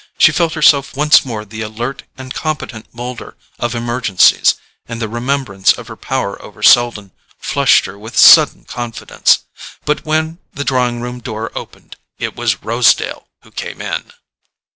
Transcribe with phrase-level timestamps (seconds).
[0.17, 4.55] She felt herself once more the alert and competent moulder of emergencies,
[4.87, 9.43] and the remembrance of her power over Selden flushed her with sudden confidence.
[9.85, 14.11] But when the drawing room door opened it was Rosedale who came in.